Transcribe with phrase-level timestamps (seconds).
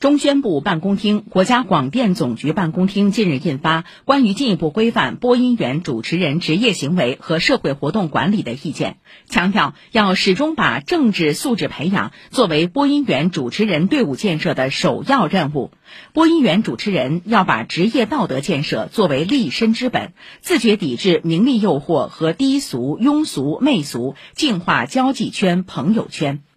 [0.00, 8.98] 中宣部办公厅国家广电总局办公厅近日印发关于进一步规范播音员主持人职业行为和社会活动管理的意见
[9.28, 15.72] 强调要始终把政治素质培养作为播音员主持人队伍建设的首要任务。
[16.12, 26.47] 播音员主持人要把职业道德建设作为立身之本自觉抵制名利诱惑和低俗庸俗媚俗净化交际圈朋友圈。